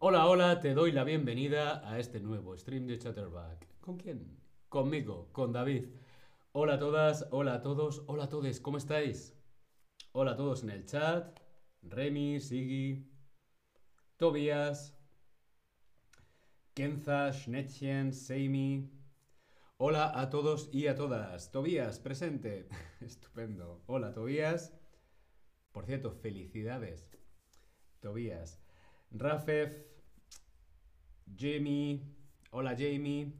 [0.00, 3.68] Hola, hola, te doy la bienvenida a este nuevo stream de Chatterback.
[3.80, 4.40] ¿Con quién?
[4.68, 5.84] Conmigo, con David.
[6.50, 9.38] Hola a todas, hola a todos, hola a todos, ¿cómo estáis?
[10.10, 11.38] Hola a todos en el chat.
[11.82, 13.08] Remy, Sigi,
[14.16, 14.98] Tobias,
[16.74, 18.90] Kenza, Schnettchen, Seimi.
[19.76, 21.52] Hola a todos y a todas.
[21.52, 22.66] Tobías, presente.
[23.02, 23.82] Estupendo.
[23.86, 24.72] Hola, Tobías.
[25.70, 27.10] Por cierto, felicidades.
[28.00, 28.58] Tobías.
[29.10, 29.84] Rafef,
[31.36, 32.06] Jamie.
[32.52, 33.34] Hola, Jamie.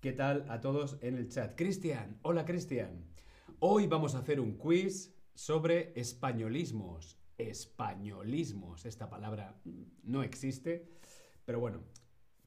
[0.00, 1.54] ¿Qué tal a todos en el chat?
[1.56, 2.18] Cristian.
[2.22, 3.06] Hola, Cristian.
[3.60, 7.16] Hoy vamos a hacer un quiz sobre españolismos.
[7.38, 8.86] Españolismos.
[8.86, 9.60] Esta palabra
[10.02, 10.90] no existe.
[11.44, 11.84] Pero bueno,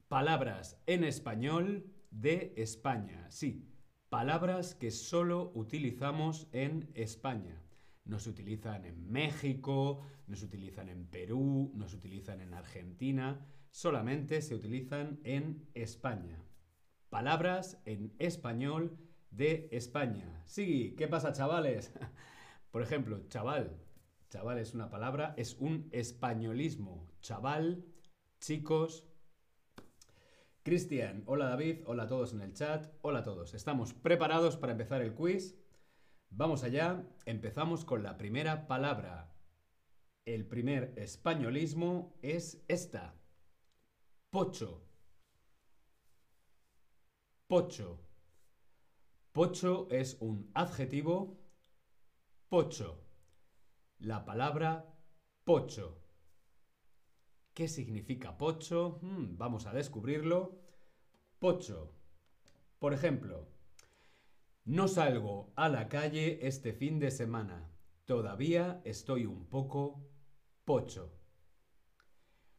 [0.08, 3.26] palabras en español de España.
[3.30, 3.68] Sí,
[4.08, 7.62] palabras que solo utilizamos en España.
[8.04, 13.44] No se utilizan en México, no se utilizan en Perú, no se utilizan en Argentina,
[13.70, 16.40] solamente se utilizan en España.
[17.10, 18.96] Palabras en español
[19.30, 20.42] de España.
[20.44, 21.92] Sí, ¿qué pasa, chavales?
[22.70, 23.76] Por ejemplo, chaval.
[24.28, 27.08] Chaval es una palabra, es un españolismo.
[27.20, 27.84] Chaval,
[28.38, 29.05] chicos.
[30.66, 33.54] Cristian, hola David, hola a todos en el chat, hola a todos.
[33.54, 35.56] Estamos preparados para empezar el quiz.
[36.30, 39.32] Vamos allá, empezamos con la primera palabra.
[40.24, 43.14] El primer españolismo es esta.
[44.28, 44.82] Pocho.
[47.46, 48.00] Pocho.
[49.30, 51.38] Pocho es un adjetivo.
[52.48, 53.04] Pocho.
[54.00, 54.84] La palabra
[55.44, 56.02] pocho.
[57.56, 58.98] ¿Qué significa pocho?
[59.00, 60.65] Hmm, vamos a descubrirlo.
[61.38, 61.92] Pocho.
[62.78, 63.46] Por ejemplo,
[64.64, 67.70] no salgo a la calle este fin de semana.
[68.06, 70.08] Todavía estoy un poco
[70.64, 71.12] pocho.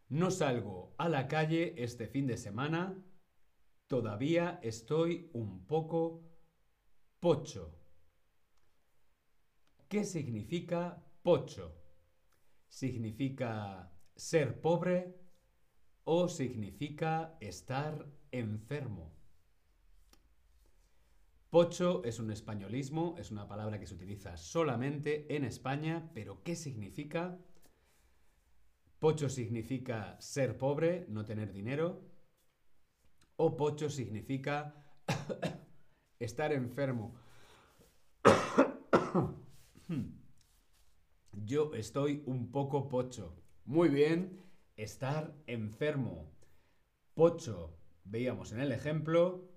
[0.10, 3.04] No salgo a la calle este fin de semana.
[3.88, 6.24] Todavía estoy un poco
[7.20, 7.74] pocho.
[9.90, 11.76] ¿Qué significa pocho?
[12.68, 15.16] ¿Significa ser pobre
[16.04, 19.18] o significa estar enfermo?
[21.50, 26.56] Pocho es un españolismo, es una palabra que se utiliza solamente en España, pero ¿qué
[26.56, 27.40] significa?
[29.00, 32.02] Pocho significa ser pobre, no tener dinero.
[33.38, 34.76] O pocho significa
[36.20, 37.16] estar enfermo.
[41.32, 43.36] Yo estoy un poco pocho.
[43.64, 44.44] Muy bien,
[44.76, 46.32] estar enfermo.
[47.14, 47.77] Pocho,
[48.10, 49.50] veíamos en el ejemplo.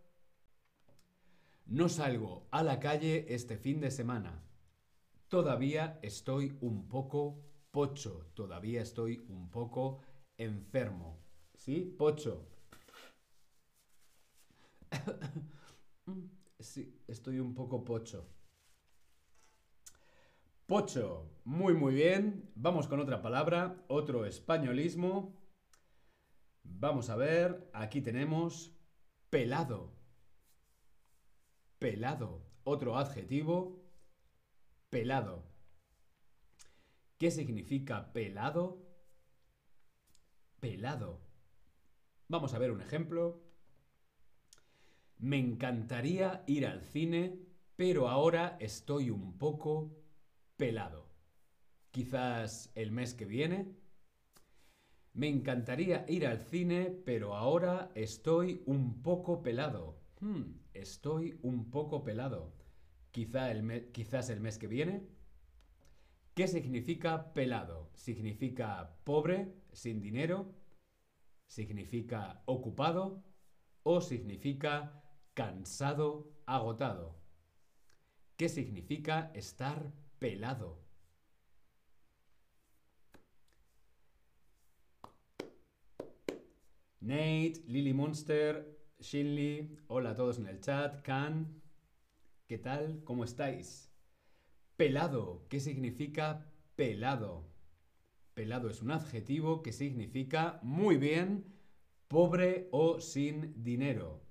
[1.66, 4.42] No salgo a la calle este fin de semana.
[5.28, 8.26] Todavía estoy un poco pocho.
[8.34, 10.00] Todavía estoy un poco
[10.36, 11.22] enfermo.
[11.54, 11.94] ¿Sí?
[11.96, 12.48] Pocho.
[16.58, 18.26] sí, estoy un poco pocho.
[20.66, 21.30] Pocho.
[21.44, 22.50] Muy, muy bien.
[22.56, 25.39] Vamos con otra palabra, otro españolismo.
[26.78, 28.72] Vamos a ver, aquí tenemos
[29.28, 29.92] pelado.
[31.78, 32.42] Pelado.
[32.64, 33.82] Otro adjetivo,
[34.90, 35.44] pelado.
[37.18, 38.86] ¿Qué significa pelado?
[40.60, 41.20] Pelado.
[42.28, 43.42] Vamos a ver un ejemplo.
[45.18, 47.38] Me encantaría ir al cine,
[47.76, 49.96] pero ahora estoy un poco
[50.56, 51.10] pelado.
[51.90, 53.76] Quizás el mes que viene.
[55.12, 59.98] Me encantaría ir al cine, pero ahora estoy un poco pelado.
[60.20, 62.52] Hmm, estoy un poco pelado.
[63.10, 65.06] Quizá el quizás el mes que viene.
[66.34, 67.90] ¿Qué significa pelado?
[67.94, 70.54] ¿Significa pobre, sin dinero?
[71.46, 73.24] ¿Significa ocupado?
[73.82, 75.02] ¿O significa
[75.34, 77.18] cansado, agotado?
[78.36, 80.89] ¿Qué significa estar pelado.
[87.00, 91.62] Nate, Lily Monster, Shinley, hola a todos en el chat, Can,
[92.46, 93.00] ¿qué tal?
[93.04, 93.90] ¿Cómo estáis?
[94.76, 97.48] Pelado, ¿qué significa pelado?
[98.34, 101.46] Pelado es un adjetivo que significa muy bien,
[102.06, 104.22] pobre o sin dinero.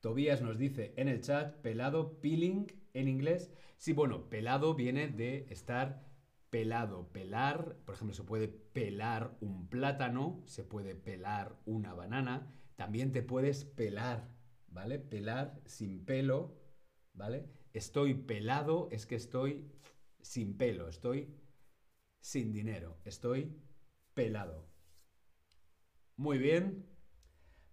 [0.00, 3.50] Tobías nos dice en el chat, pelado, peeling en inglés.
[3.78, 6.07] Sí, bueno, pelado viene de estar
[6.50, 7.76] pelado, pelar.
[7.84, 12.52] Por ejemplo, se puede pelar un plátano, se puede pelar una banana.
[12.76, 14.28] También te puedes pelar,
[14.68, 14.98] ¿vale?
[14.98, 16.56] Pelar sin pelo,
[17.12, 17.48] ¿vale?
[17.72, 19.70] Estoy pelado es que estoy
[20.20, 21.34] sin pelo, estoy
[22.20, 23.56] sin dinero, estoy
[24.14, 24.68] pelado.
[26.16, 26.84] Muy bien.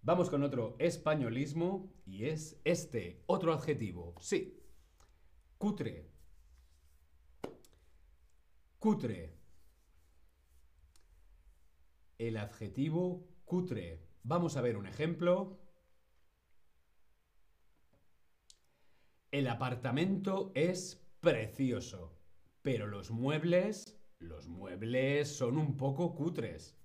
[0.02, 4.14] Vamos con otro españolismo y es este, otro adjetivo.
[4.20, 4.62] Sí.
[5.58, 6.15] Cutre.
[8.78, 9.34] Cutre.
[12.18, 14.06] El adjetivo cutre.
[14.22, 15.58] Vamos a ver un ejemplo.
[19.30, 22.18] El apartamento es precioso,
[22.62, 26.76] pero los muebles, los muebles son un poco cutres.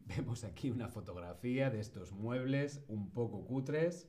[0.00, 4.08] Vemos aquí una fotografía de estos muebles un poco cutres.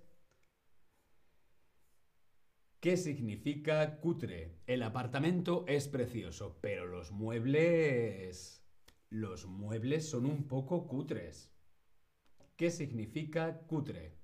[2.79, 4.55] ¿Qué significa cutre?
[4.65, 8.63] El apartamento es precioso, pero los muebles...
[9.09, 11.51] Los muebles son un poco cutres.
[12.55, 14.15] ¿Qué significa cutre?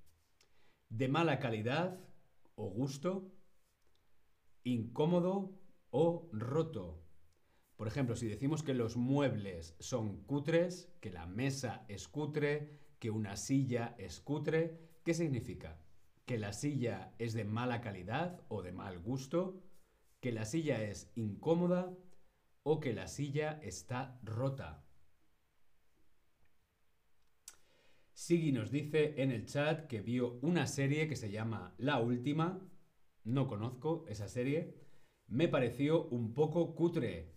[0.88, 2.00] De mala calidad
[2.56, 3.30] o gusto,
[4.64, 5.60] incómodo
[5.90, 7.04] o roto.
[7.76, 13.12] Por ejemplo, si decimos que los muebles son cutres, que la mesa es cutre, que
[13.12, 15.78] una silla es cutre, ¿qué significa?
[16.26, 19.64] Que la silla es de mala calidad o de mal gusto,
[20.20, 21.96] que la silla es incómoda
[22.64, 24.84] o que la silla está rota.
[28.14, 32.60] Sigui nos dice en el chat que vio una serie que se llama La Última.
[33.24, 34.74] No conozco esa serie.
[35.28, 37.36] Me pareció un poco cutre.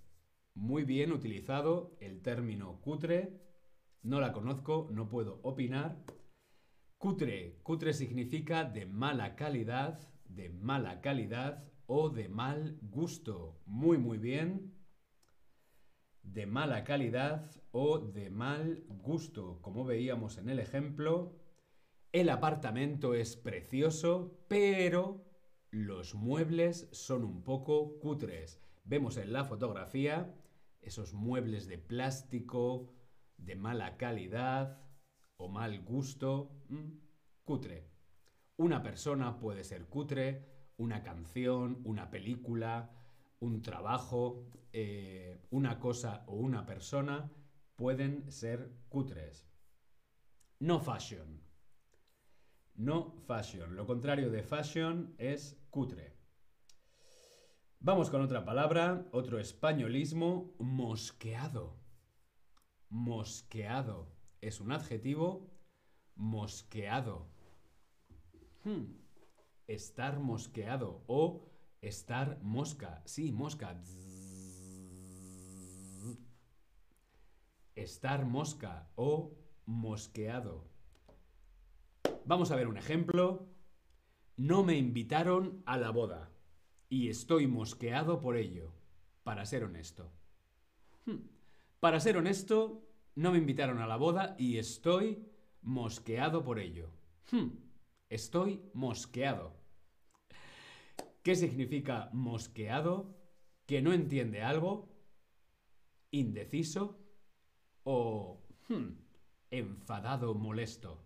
[0.55, 3.41] Muy bien utilizado el término cutre.
[4.03, 6.05] No la conozco, no puedo opinar.
[6.99, 7.61] Cutre.
[7.63, 13.63] Cutre significa de mala calidad, de mala calidad o de mal gusto.
[13.67, 14.75] Muy, muy bien.
[16.25, 19.61] De mala calidad o de mal gusto.
[19.63, 21.39] Como veíamos en el ejemplo,
[22.11, 25.25] el apartamento es precioso, pero
[25.71, 28.61] los muebles son un poco cutres.
[28.83, 30.35] Vemos en la fotografía
[30.81, 32.93] esos muebles de plástico
[33.37, 34.88] de mala calidad,
[35.39, 37.91] o mal gusto, mm, cutre.
[38.57, 42.91] Una persona puede ser cutre, una canción, una película,
[43.41, 47.31] un trabajo, eh, una cosa o una persona
[47.77, 49.49] pueden ser cutres.
[50.59, 51.41] No fashion.
[52.75, 53.77] No fashion.
[53.77, 56.17] Lo contrario de fashion es cutre.
[57.81, 61.77] Vamos con otra palabra, otro españolismo, mosqueado.
[62.89, 65.51] Mosqueado es un adjetivo
[66.15, 67.27] mosqueado.
[68.65, 68.97] Hmm.
[69.67, 71.49] Estar mosqueado o
[71.81, 73.03] estar mosca.
[73.05, 73.81] Sí, mosca.
[77.75, 79.37] Estar mosca o
[79.67, 80.65] mosqueado.
[82.25, 83.47] Vamos a ver un ejemplo.
[84.37, 86.31] No me invitaron a la boda
[86.89, 88.73] y estoy mosqueado por ello,
[89.23, 90.13] para ser honesto.
[91.07, 91.29] Hmm.
[91.81, 92.88] Para ser honesto,
[93.19, 95.27] no me invitaron a la boda y estoy
[95.63, 96.89] mosqueado por ello.
[97.33, 97.49] Hmm,
[98.09, 99.57] estoy mosqueado.
[101.25, 103.17] ¿Qué significa mosqueado?
[103.67, 104.95] ¿Que no entiende algo?
[106.13, 106.97] ¿Indeciso?
[107.83, 108.91] ¿O hmm,
[109.51, 111.05] enfadado, molesto?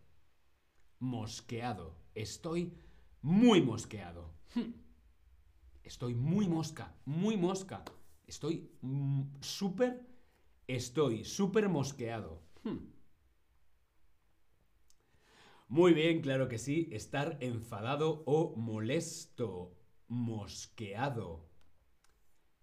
[0.99, 1.97] Mosqueado.
[2.15, 2.75] Estoy
[3.23, 4.35] muy mosqueado.
[4.55, 4.75] Hmm,
[5.83, 7.83] estoy muy mosca, muy mosca.
[8.27, 10.12] Estoy mm, súper
[10.73, 12.41] Estoy súper mosqueado.
[12.65, 12.79] Hmm.
[15.69, 16.89] Muy bien, claro que sí.
[16.93, 19.77] Estar enfadado o molesto.
[20.09, 21.51] Mosqueado.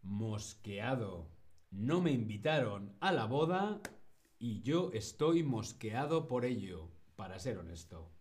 [0.01, 1.29] Mosqueado.
[1.69, 3.79] No me invitaron a la boda
[4.39, 8.11] y yo estoy mosqueado por ello, para ser honesto.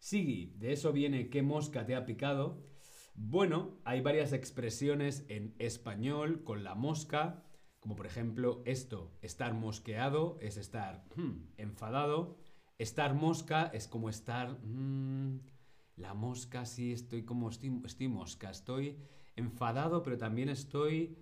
[0.00, 2.66] Sigui, de eso viene qué mosca te ha picado.
[3.14, 7.44] Bueno, hay varias expresiones en español con la mosca
[7.88, 12.36] como por ejemplo esto, estar mosqueado es estar hmm, enfadado.
[12.76, 14.58] Estar mosca es como estar...
[14.62, 15.38] Hmm,
[15.96, 17.48] la mosca, sí, estoy como...
[17.48, 18.98] Estoy, mosca, estoy
[19.36, 21.16] enfadado, pero también estoy...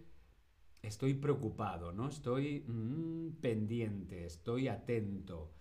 [0.82, 2.08] Estoy preocupado, ¿no?
[2.08, 5.52] Estoy hmm, pendiente, estoy atento.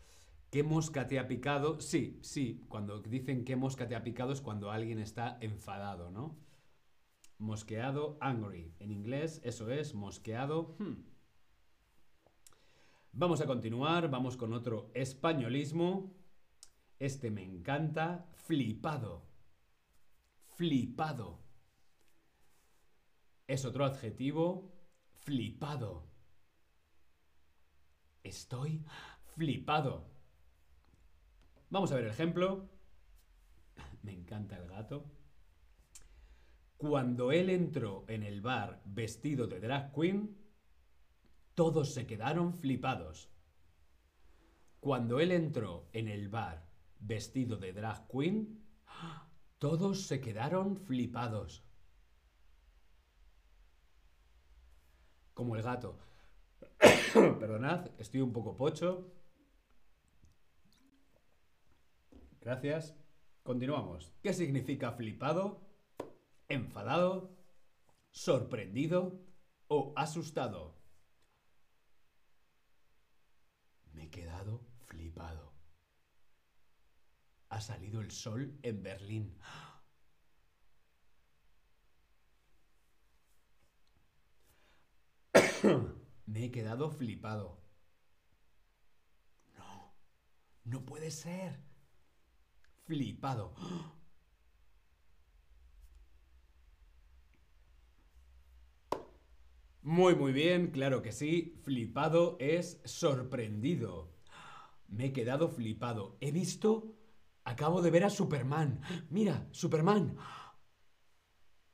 [0.49, 1.79] ¿Qué mosca te ha picado?
[1.81, 6.35] Sí, sí, cuando dicen qué mosca te ha picado es cuando alguien está enfadado, ¿no?
[7.37, 8.73] Mosqueado, angry.
[8.79, 10.75] En inglés eso es mosqueado.
[10.79, 11.03] Hmm.
[13.11, 16.13] Vamos a continuar, vamos con otro españolismo.
[16.99, 19.23] Este me encanta, flipado.
[20.55, 21.39] Flipado.
[23.47, 24.73] es otro adjetivo,
[25.21, 26.07] flipado.
[28.23, 28.83] Estoy
[29.35, 30.07] flipado.
[31.69, 32.69] Vamos a ver el ejemplo.
[34.03, 35.05] Me encanta el gato.
[36.77, 40.37] Cuando él entró en el bar vestido de drag queen,
[41.53, 43.29] todos se quedaron flipados.
[44.81, 46.67] Cuando él entró en el bar
[46.99, 48.61] vestido de drag queen,
[49.57, 51.63] todos se quedaron flipados.
[55.33, 55.97] Como el gato.
[57.13, 59.11] Perdonad, estoy un poco pocho.
[62.41, 62.95] Gracias.
[63.43, 64.13] Continuamos.
[64.21, 65.64] ¿Qué significa flipado?
[66.47, 67.35] ¿Enfadado?
[68.11, 69.19] ¿Sorprendido?
[69.67, 70.75] ¿O asustado?
[73.93, 75.53] Me he quedado flipado.
[77.49, 79.39] Ha salido el sol en Berlín.
[86.25, 87.61] Me he quedado flipado.
[89.57, 89.95] No,
[90.65, 91.59] no puede ser.
[92.85, 93.55] Flipado.
[99.85, 101.59] Muy, muy bien, claro que sí.
[101.61, 104.15] Flipado es sorprendido.
[104.87, 106.17] Me he quedado flipado.
[106.21, 106.95] He visto...
[107.43, 108.81] Acabo de ver a Superman.
[109.11, 110.17] Mira, Superman.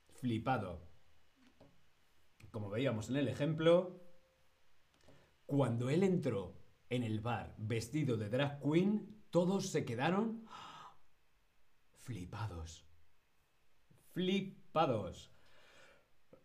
[0.09, 0.89] Flipado.
[2.51, 4.03] Como veíamos en el ejemplo,
[5.45, 10.45] cuando él entró en el bar vestido de drag queen, todos se quedaron
[11.93, 12.85] flipados.
[14.11, 15.31] Flipados.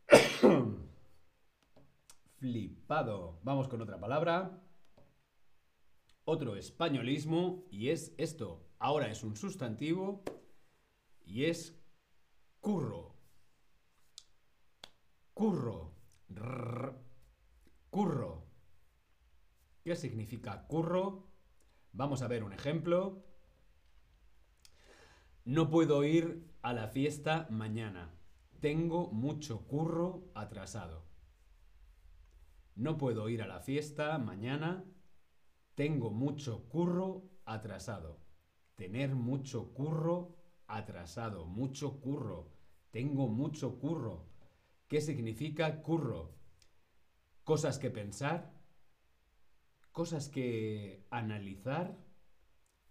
[3.42, 4.62] Vamos con otra palabra.
[6.24, 8.68] Otro españolismo y es esto.
[8.78, 10.22] Ahora es un sustantivo
[11.24, 11.76] y es
[12.60, 13.16] curro.
[15.34, 15.94] Curro.
[17.90, 18.46] curro.
[19.82, 21.26] ¿Qué significa curro?
[21.92, 23.24] Vamos a ver un ejemplo.
[25.44, 28.14] No puedo ir a la fiesta mañana.
[28.60, 31.15] Tengo mucho curro atrasado.
[32.76, 34.85] No puedo ir a la fiesta mañana.
[35.75, 38.21] Tengo mucho curro atrasado.
[38.75, 41.47] Tener mucho curro atrasado.
[41.47, 42.52] Mucho curro.
[42.90, 44.26] Tengo mucho curro.
[44.88, 46.35] ¿Qué significa curro?
[47.45, 48.52] Cosas que pensar,
[49.90, 51.97] cosas que analizar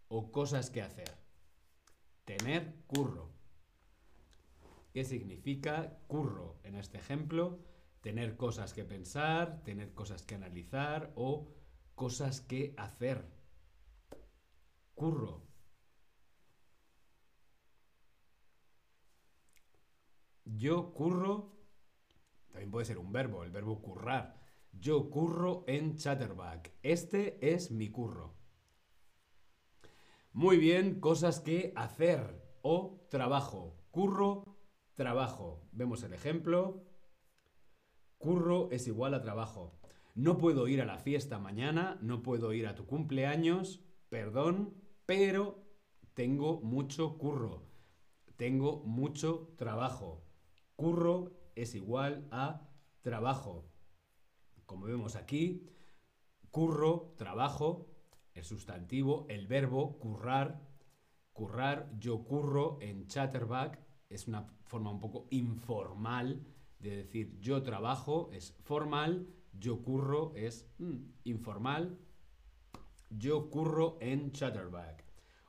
[0.07, 1.11] o cosas que hacer.
[2.25, 3.29] Tener curro.
[4.93, 6.57] ¿Qué significa curro?
[6.63, 7.59] En este ejemplo,
[8.05, 11.47] tener cosas que pensar, tener cosas que analizar o
[11.95, 13.25] cosas que hacer.
[14.93, 15.41] Curro.
[20.43, 21.57] Yo curro,
[22.51, 24.39] también puede ser un verbo, el verbo currar.
[24.71, 26.73] Yo curro en Chatterback.
[26.83, 28.35] Este es mi curro.
[30.31, 33.75] Muy bien, cosas que hacer o trabajo.
[33.89, 34.59] Curro,
[34.93, 35.67] trabajo.
[35.71, 36.84] Vemos el ejemplo.
[38.25, 39.77] Curro es igual a trabajo.
[40.15, 44.73] No puedo ir a la fiesta mañana, no puedo ir a tu cumpleaños, perdón,
[45.05, 45.63] pero
[46.15, 47.67] tengo mucho curro.
[48.35, 50.23] Tengo mucho trabajo.
[50.75, 52.67] Curro es igual a
[53.03, 53.69] trabajo.
[54.65, 55.69] Como vemos aquí,
[56.49, 57.91] curro, trabajo,
[58.33, 60.67] el sustantivo, el verbo currar,
[61.31, 63.79] currar, yo curro en chatterback,
[64.09, 70.67] es una forma un poco informal de decir yo trabajo, es formal, yo curro es
[71.23, 71.97] informal,
[73.09, 75.03] yo curro en chatterback.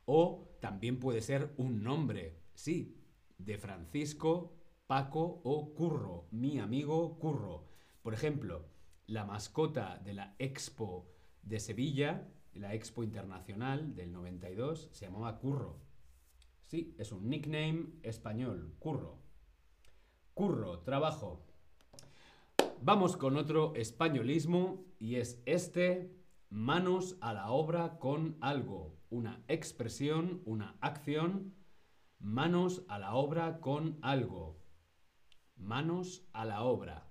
[0.05, 2.97] O también puede ser un nombre, sí,
[3.39, 4.55] de Francisco,
[4.87, 7.67] Paco o Curro, mi amigo Curro.
[8.03, 8.69] Por ejemplo,
[9.07, 11.11] la mascota de la Expo
[11.43, 12.29] de Sevilla
[12.59, 15.79] la Expo Internacional del 92 se llamaba Curro.
[16.65, 19.19] Sí, es un nickname español, Curro.
[20.37, 21.47] Curro, trabajo.
[22.83, 26.15] Vamos con otro españolismo y es este,
[26.51, 28.99] manos a la obra con algo.
[29.09, 31.55] Una expresión, una acción,
[32.19, 34.61] manos a la obra con algo.
[35.57, 37.09] Manos a la obra.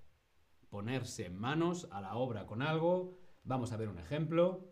[0.70, 3.17] Ponerse manos a la obra con algo.
[3.44, 4.70] Vamos a ver un ejemplo.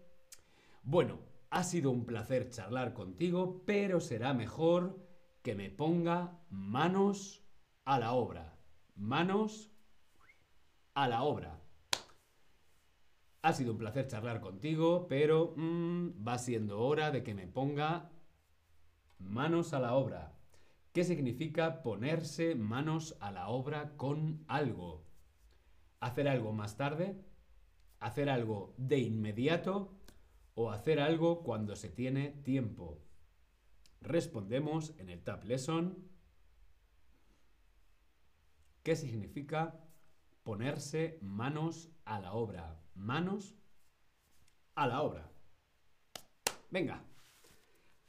[0.84, 5.04] Bueno, ha sido un placer charlar contigo, pero será mejor
[5.42, 7.43] que me ponga manos
[7.86, 8.58] a la obra.
[8.96, 9.72] Manos
[10.94, 11.60] a la obra.
[13.42, 18.12] Ha sido un placer charlar contigo, pero mm, va siendo hora de que me ponga
[19.20, 20.34] manos a la obra.
[20.94, 25.04] ¿Qué significa ponerse manos a la obra con algo?
[26.00, 27.20] ¿Hacer algo más tarde?
[28.00, 29.98] ¿Hacer algo de inmediato?
[30.56, 33.02] ¿O hacer algo cuando se tiene tiempo?
[34.02, 36.13] Respondemos en el Tab Lesson.
[38.84, 39.80] ¿Qué significa
[40.44, 42.82] ponerse manos a la obra?
[42.96, 43.56] Manos
[44.76, 45.32] a la obra.
[46.70, 47.02] Venga.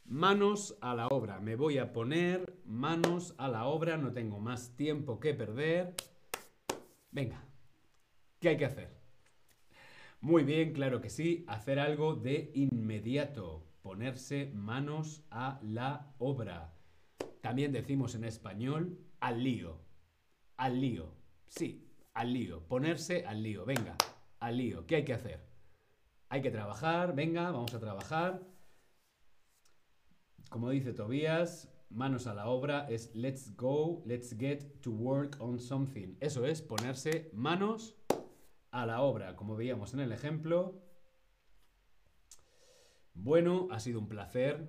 [0.05, 1.39] Manos a la obra.
[1.39, 3.97] Me voy a poner manos a la obra.
[3.97, 5.95] No tengo más tiempo que perder.
[7.13, 7.45] Venga.
[8.41, 8.99] ¿Qué hay que hacer?
[10.21, 11.45] Muy bien, claro que sí.
[11.47, 13.65] Hacer algo de inmediato.
[13.81, 16.75] Ponerse manos a la obra.
[17.43, 19.84] También decimos en español al lío.
[20.57, 21.15] Al lío.
[21.47, 22.67] Sí, al lío.
[22.67, 23.65] Ponerse al lío.
[23.65, 23.97] Venga,
[24.41, 24.87] al lío.
[24.87, 25.47] ¿Qué hay que hacer?
[26.29, 27.15] Hay que trabajar.
[27.15, 28.43] Venga, vamos a trabajar.
[30.49, 35.59] Como dice Tobías, manos a la obra es let's go, let's get to work on
[35.59, 36.17] something.
[36.21, 37.97] Eso es ponerse manos
[38.71, 40.81] a la obra, como veíamos en el ejemplo.
[43.15, 44.69] Bueno, ha sido un placer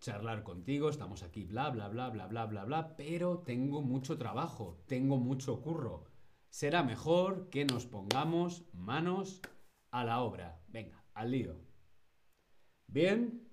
[0.00, 4.82] charlar contigo, estamos aquí, bla, bla, bla, bla, bla, bla, bla, pero tengo mucho trabajo,
[4.86, 6.04] tengo mucho curro.
[6.48, 9.42] Será mejor que nos pongamos manos
[9.90, 10.62] a la obra.
[10.68, 11.56] Venga, al lío.
[12.86, 13.46] Bien,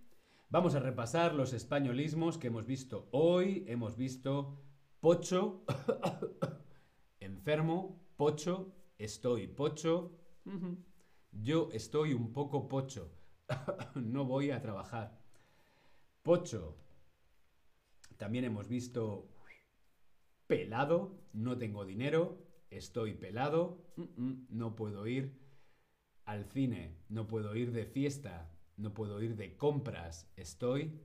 [0.53, 3.65] Vamos a repasar los españolismos que hemos visto hoy.
[3.67, 4.61] Hemos visto
[4.99, 5.65] pocho,
[7.19, 10.11] enfermo, pocho, estoy pocho,
[11.31, 13.11] yo estoy un poco pocho,
[13.95, 15.22] no voy a trabajar.
[16.23, 16.77] Pocho.
[18.17, 19.29] También hemos visto
[20.47, 22.37] pelado, no tengo dinero,
[22.69, 23.93] estoy pelado,
[24.49, 25.37] no puedo ir
[26.23, 30.97] al cine, no puedo ir de fiesta, no puedo ir de compras, estoy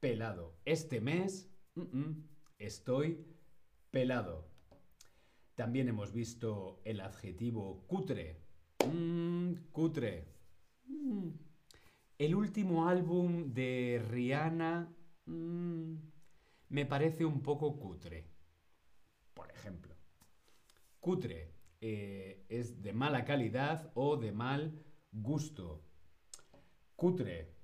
[0.00, 0.56] pelado.
[0.64, 1.50] Este mes
[2.58, 3.26] estoy
[3.90, 4.48] pelado.
[5.54, 8.40] También hemos visto el adjetivo cutre.
[8.90, 10.28] Mm, cutre.
[10.86, 11.51] Mm.
[12.18, 14.94] El último álbum de Rihanna
[15.26, 15.94] mm,
[16.68, 18.28] me parece un poco cutre.
[19.34, 19.94] Por ejemplo.
[21.00, 25.84] Cutre eh, es de mala calidad o de mal gusto.
[26.94, 27.56] Cutre.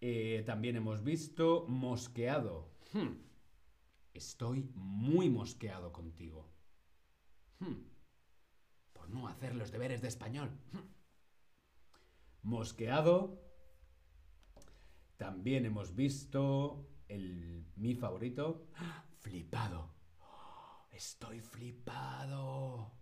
[0.00, 2.70] Eh, también hemos visto mosqueado.
[2.92, 3.16] Hmm.
[4.12, 6.48] Estoy muy mosqueado contigo.
[7.58, 7.88] Hmm.
[8.92, 10.50] Por no hacer los deberes de español.
[10.72, 10.86] Hmm.
[12.42, 13.47] Mosqueado.
[15.18, 18.68] También hemos visto el mi favorito.
[19.18, 19.92] Flipado.
[20.90, 22.92] Estoy flipado.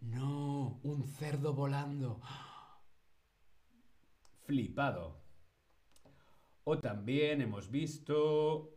[0.00, 2.20] No, un cerdo volando
[4.52, 5.22] flipado.
[6.64, 8.76] O también hemos visto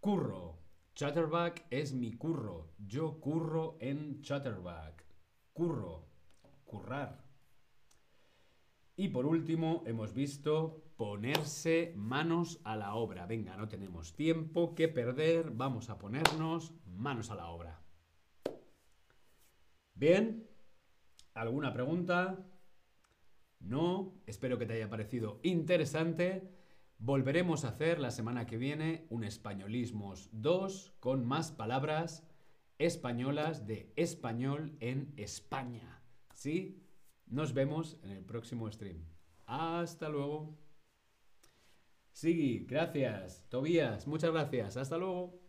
[0.00, 0.58] curro.
[0.94, 2.72] Chatterback es mi curro.
[2.78, 5.04] Yo curro en Chatterback.
[5.52, 6.08] Curro.
[6.64, 7.22] Currar.
[8.96, 13.24] Y por último hemos visto ponerse manos a la obra.
[13.24, 15.52] Venga, no tenemos tiempo que perder.
[15.52, 17.80] Vamos a ponernos manos a la obra.
[19.94, 20.46] Bien.
[21.34, 22.44] ¿Alguna pregunta?
[23.60, 26.50] No, espero que te haya parecido interesante.
[26.98, 32.26] Volveremos a hacer la semana que viene un Españolismos 2 con más palabras
[32.78, 36.02] españolas de español en España.
[36.34, 36.82] ¿Sí?
[37.26, 39.04] Nos vemos en el próximo stream.
[39.46, 40.67] Hasta luego.
[42.20, 43.46] Sí, gracias.
[43.48, 44.76] Tobías, muchas gracias.
[44.76, 45.40] Hasta luego.